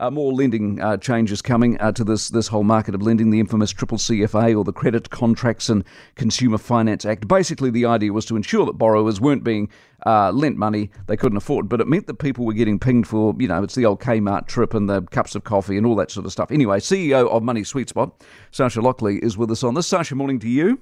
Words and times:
Uh, 0.00 0.10
more 0.10 0.32
lending 0.32 0.80
uh, 0.80 0.96
changes 0.96 1.42
coming 1.42 1.78
uh, 1.78 1.92
to 1.92 2.02
this 2.02 2.30
this 2.30 2.48
whole 2.48 2.64
market 2.64 2.94
of 2.94 3.02
lending, 3.02 3.28
the 3.28 3.38
infamous 3.38 3.70
triple 3.70 3.98
CFA 3.98 4.56
or 4.56 4.64
the 4.64 4.72
Credit 4.72 5.10
Contracts 5.10 5.68
and 5.68 5.84
Consumer 6.14 6.56
Finance 6.56 7.04
Act. 7.04 7.28
Basically, 7.28 7.68
the 7.68 7.84
idea 7.84 8.10
was 8.10 8.24
to 8.24 8.36
ensure 8.36 8.64
that 8.64 8.78
borrowers 8.78 9.20
weren't 9.20 9.44
being 9.44 9.68
uh, 10.06 10.30
lent 10.30 10.56
money 10.56 10.90
they 11.06 11.18
couldn't 11.18 11.36
afford, 11.36 11.68
but 11.68 11.82
it 11.82 11.86
meant 11.86 12.06
that 12.06 12.14
people 12.14 12.46
were 12.46 12.54
getting 12.54 12.78
pinged 12.78 13.06
for, 13.06 13.34
you 13.38 13.46
know, 13.46 13.62
it's 13.62 13.74
the 13.74 13.84
old 13.84 14.00
Kmart 14.00 14.46
trip 14.46 14.72
and 14.72 14.88
the 14.88 15.02
cups 15.02 15.34
of 15.34 15.44
coffee 15.44 15.76
and 15.76 15.84
all 15.84 15.96
that 15.96 16.10
sort 16.10 16.24
of 16.24 16.32
stuff. 16.32 16.50
Anyway, 16.50 16.78
CEO 16.78 17.28
of 17.28 17.42
Money 17.42 17.62
Sweet 17.62 17.90
Spot, 17.90 18.10
Sasha 18.52 18.80
Lockley, 18.80 19.18
is 19.18 19.36
with 19.36 19.50
us 19.50 19.62
on 19.62 19.74
this. 19.74 19.86
Sasha, 19.86 20.14
morning 20.14 20.38
to 20.38 20.48
you. 20.48 20.80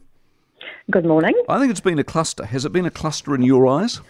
Good 0.93 1.05
morning. 1.05 1.35
I 1.49 1.59
think 1.59 1.73
it's 1.73 1.81
been 1.81 1.99
a 1.99 2.05
cluster. 2.05 2.45
Has 2.45 2.65
it 2.65 2.71
been 2.71 2.87
a 2.87 2.91
cluster 2.91 3.35
in 3.35 3.43
your 3.43 3.67
eyes? 3.67 4.01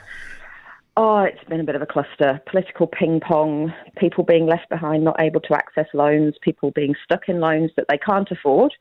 Oh, 1.01 1.21
it's 1.21 1.45
been 1.49 1.61
a 1.61 1.65
bit 1.65 1.77
of 1.77 1.83
a 1.83 1.87
cluster. 1.87 2.43
Political 2.51 2.89
ping 2.89 3.21
pong, 3.21 3.73
people 3.99 4.25
being 4.25 4.47
left 4.47 4.69
behind, 4.69 5.05
not 5.05 5.15
able 5.21 5.41
to 5.43 5.55
access 5.55 5.87
loans, 5.95 6.35
people 6.43 6.73
being 6.73 6.97
stuck 7.05 7.29
in 7.29 7.39
loans 7.39 7.71
that 7.77 7.85
they 7.89 7.99
can't 7.99 8.29
afford. 8.33 8.75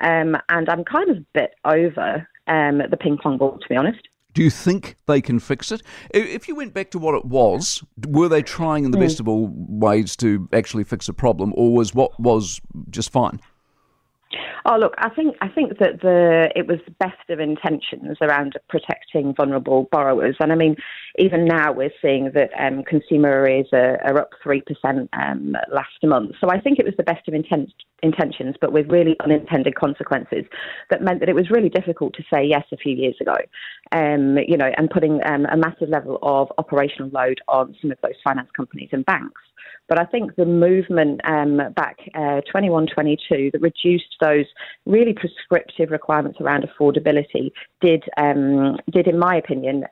Um, 0.00 0.34
and 0.48 0.66
I'm 0.70 0.82
kind 0.82 1.10
of 1.10 1.18
a 1.18 1.26
bit 1.34 1.56
over 1.66 2.26
um, 2.46 2.80
the 2.90 2.96
ping 2.98 3.18
pong 3.22 3.36
ball, 3.36 3.58
to 3.58 3.68
be 3.68 3.76
honest. 3.76 4.08
Do 4.32 4.42
you 4.42 4.48
think 4.48 4.96
they 5.04 5.20
can 5.20 5.40
fix 5.40 5.70
it? 5.70 5.82
If 6.14 6.48
you 6.48 6.54
went 6.54 6.72
back 6.72 6.90
to 6.92 6.98
what 6.98 7.14
it 7.14 7.26
was, 7.26 7.84
were 8.06 8.30
they 8.30 8.40
trying 8.40 8.86
in 8.86 8.90
the 8.90 8.96
mm. 8.96 9.02
best 9.02 9.20
of 9.20 9.28
all 9.28 9.52
ways 9.52 10.16
to 10.16 10.48
actually 10.54 10.84
fix 10.84 11.06
a 11.06 11.12
problem, 11.12 11.52
or 11.54 11.74
was 11.74 11.92
what 11.92 12.18
was 12.18 12.62
just 12.88 13.12
fine? 13.12 13.40
Oh, 14.64 14.76
look, 14.76 14.94
I 14.98 15.08
think 15.08 15.36
I 15.40 15.48
think 15.48 15.78
that 15.78 16.02
the 16.02 16.50
it 16.54 16.66
was 16.66 16.78
best 17.00 17.30
of 17.30 17.40
intentions 17.40 18.18
around 18.20 18.58
protecting 18.68 19.34
vulnerable 19.34 19.88
borrowers, 19.90 20.36
and 20.40 20.52
I 20.52 20.56
mean, 20.56 20.76
even 21.18 21.44
now 21.44 21.72
we're 21.72 21.92
seeing 22.00 22.30
that 22.34 22.50
um, 22.58 22.82
consumer 22.84 23.40
arrears 23.40 23.66
are, 23.72 24.00
are 24.04 24.18
up 24.18 24.30
three 24.42 24.62
percent 24.62 25.08
um, 25.12 25.56
last 25.72 26.02
month. 26.02 26.32
So 26.40 26.50
I 26.50 26.60
think 26.60 26.78
it 26.78 26.84
was 26.84 26.94
the 26.96 27.02
best 27.02 27.26
of 27.28 27.34
intent, 27.34 27.72
intentions, 28.02 28.56
but 28.60 28.72
with 28.72 28.90
really 28.90 29.16
unintended 29.24 29.74
consequences 29.74 30.44
that 30.90 31.02
meant 31.02 31.20
that 31.20 31.28
it 31.28 31.34
was 31.34 31.50
really 31.50 31.68
difficult 31.68 32.14
to 32.14 32.22
say 32.32 32.44
yes 32.44 32.64
a 32.72 32.76
few 32.76 32.94
years 32.94 33.16
ago. 33.20 33.36
Um, 33.92 34.38
you 34.46 34.56
know, 34.56 34.70
and 34.76 34.90
putting 34.90 35.20
um, 35.26 35.46
a 35.46 35.56
massive 35.56 35.88
level 35.88 36.18
of 36.22 36.52
operational 36.58 37.10
load 37.10 37.40
on 37.48 37.74
some 37.80 37.90
of 37.90 37.98
those 38.02 38.14
finance 38.22 38.48
companies 38.54 38.90
and 38.92 39.04
banks. 39.06 39.40
But 39.88 39.98
I 39.98 40.04
think 40.04 40.36
the 40.36 40.44
movement 40.44 41.20
um, 41.24 41.60
back 41.74 41.96
uh, 42.14 42.42
21 42.50 42.88
22 42.88 43.50
that 43.52 43.62
reduced 43.62 44.16
those 44.20 44.44
really 44.84 45.14
prescriptive 45.14 45.90
requirements 45.90 46.40
around 46.40 46.64
affordability 46.68 47.50
did, 47.80 48.04
um, 48.18 48.76
did 48.90 49.06
in 49.06 49.18
my 49.18 49.36
opinion, 49.36 49.84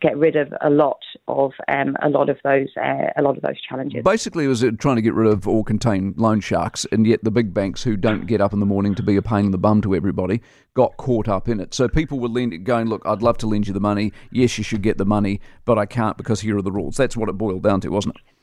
get 0.00 0.18
rid 0.18 0.34
of 0.34 0.52
a 0.60 0.70
lot 0.74 1.00
of 1.28 1.52
um, 1.68 1.96
a 2.02 2.08
lot 2.08 2.28
of 2.28 2.38
those 2.44 2.68
uh, 2.76 3.10
a 3.16 3.22
lot 3.22 3.36
of 3.36 3.42
those 3.42 3.60
challenges. 3.68 4.02
Basically, 4.04 4.44
it 4.44 4.48
was 4.48 4.64
trying 4.78 4.96
to 4.96 5.02
get 5.02 5.14
rid 5.14 5.32
of 5.32 5.48
or 5.48 5.64
contain 5.64 6.14
loan 6.16 6.40
sharks, 6.40 6.86
and 6.92 7.06
yet 7.06 7.24
the 7.24 7.30
big 7.30 7.54
banks 7.54 7.82
who 7.82 7.96
don't 7.96 8.26
get 8.26 8.40
up 8.40 8.52
in 8.52 8.60
the 8.60 8.66
morning 8.66 8.94
to 8.96 9.02
be 9.02 9.16
a 9.16 9.22
pain 9.22 9.46
in 9.46 9.50
the 9.50 9.58
bum 9.58 9.80
to 9.82 9.94
everybody 9.94 10.40
got 10.74 10.96
caught 10.96 11.28
up 11.28 11.48
in 11.48 11.60
it. 11.60 11.72
So 11.72 11.88
people 11.88 12.18
were 12.18 12.28
lend, 12.28 12.64
going, 12.64 12.88
look, 12.88 13.02
I'd 13.06 13.22
love 13.22 13.38
to 13.38 13.46
lend 13.46 13.68
you 13.68 13.72
the 13.72 13.80
money. 13.80 14.12
Yes, 14.32 14.58
you 14.58 14.64
should 14.64 14.82
get 14.82 14.98
the 14.98 15.06
money, 15.06 15.40
but 15.64 15.78
I 15.78 15.86
can't 15.86 16.16
because 16.16 16.40
here 16.40 16.58
are 16.58 16.62
the 16.62 16.72
rules. 16.72 16.96
That's 16.96 17.16
what 17.16 17.28
it 17.28 17.38
boiled 17.38 17.62
down 17.62 17.80
to, 17.82 17.88
wasn't 17.90 18.16
it? 18.16 18.33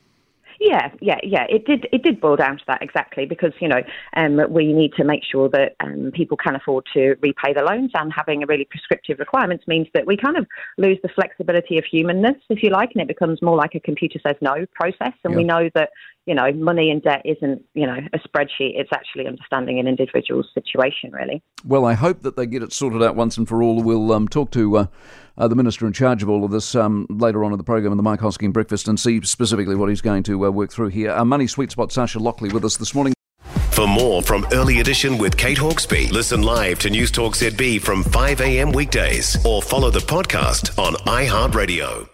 Yeah, 0.64 0.92
yeah, 1.02 1.18
yeah. 1.24 1.48
It 1.50 1.66
did. 1.66 1.88
It 1.92 2.04
did 2.04 2.22
boil 2.22 2.36
down 2.36 2.60
to 2.60 2.64
that 2.68 2.84
exactly 2.84 3.26
because 3.26 3.52
you 3.60 3.68
know 3.68 3.82
um, 4.16 4.40
we 4.48 4.74
need 4.74 4.94
to 4.94 5.04
make 5.04 5.24
sure 5.24 5.50
that 5.50 5.76
um, 5.80 6.12
people 6.14 6.38
can 6.38 6.56
afford 6.56 6.86
to 6.94 7.16
repay 7.20 7.52
the 7.52 7.64
loans, 7.64 7.90
and 7.96 8.14
having 8.16 8.44
a 8.44 8.46
really 8.46 8.66
prescriptive 8.66 9.18
requirements 9.18 9.64
means 9.68 9.88
that 9.96 10.06
we 10.06 10.16
kind 10.16 10.38
of 10.38 10.46
lose 10.78 11.00
the 11.02 11.10
flexibility 11.10 11.80
of 11.80 11.86
humanness, 11.86 12.36
if 12.52 12.62
you 12.62 12.70
like, 12.70 12.92
and 12.94 13.02
it 13.02 13.08
becomes 13.08 13.42
more 13.42 13.58
like 13.58 13.74
a 13.74 13.80
computer 13.80 14.20
says 14.22 14.36
no 14.40 14.68
process. 14.76 15.14
And 15.24 15.36
we 15.36 15.44
know 15.44 15.68
that 15.74 15.90
you 16.26 16.36
know 16.36 16.52
money 16.54 16.92
and 16.92 17.02
debt 17.02 17.22
isn't 17.26 17.64
you 17.74 17.88
know 17.88 17.98
a 18.14 18.20
spreadsheet; 18.20 18.74
it's 18.80 18.92
actually 18.94 19.28
understanding 19.28 19.80
an 19.80 19.88
individual's 19.88 20.48
situation, 20.54 21.12
really. 21.12 21.42
Well, 21.66 21.86
I 21.86 21.94
hope 21.94 22.22
that 22.22 22.36
they 22.36 22.46
get 22.46 22.64
it 22.64 22.74
sorted 22.74 23.04
out 23.04 23.16
once 23.16 23.38
and 23.38 23.48
for 23.48 23.62
all. 23.64 23.82
We'll 23.82 24.12
um, 24.12 24.28
talk 24.28 24.52
to. 24.52 24.78
Uh, 24.78 24.86
uh, 25.38 25.48
the 25.48 25.56
minister 25.56 25.88
in 25.88 25.94
charge 25.94 26.22
of 26.22 26.30
all 26.30 26.44
of 26.44 26.52
this 26.52 26.76
um, 26.76 27.08
later 27.10 27.44
on 27.44 27.54
in 27.54 27.58
the 27.58 27.64
program 27.64 27.94
in 27.94 27.98
the 27.98 28.04
Mike 28.04 28.20
Hosking 28.20 28.52
breakfast 28.52 28.88
and 28.88 29.00
see 29.00 29.22
specifically 29.22 29.76
what 29.76 29.90
he's 29.90 30.02
going 30.02 30.24
to 30.24 30.46
uh, 30.46 30.50
work 30.50 30.72
through 30.72 30.90
here. 30.90 31.10
Our 31.10 31.26
money 31.26 31.48
sweet 31.48 31.72
spot, 31.72 31.92
Sasha 31.92 32.20
Lockley, 32.20 32.52
with 32.52 32.66
us 32.66 32.78
this 32.78 32.94
morning. 32.94 33.14
For 33.72 33.88
more 33.88 34.22
from 34.22 34.46
Early 34.52 34.82
Edition 34.82 35.18
with 35.18 35.38
Kate 35.38 35.58
Hawkesby, 35.58 36.12
listen 36.12 36.44
live 36.44 36.80
to 36.80 36.90
News 36.90 37.10
Talk 37.10 37.34
ZB 37.34 37.82
from 37.82 38.04
5 38.04 38.42
a.m. 38.42 38.72
weekdays 38.72 39.44
or 39.46 39.62
follow 39.62 39.90
the 39.90 40.00
podcast 40.00 40.78
on 40.78 40.94
iHeartRadio. 41.08 42.11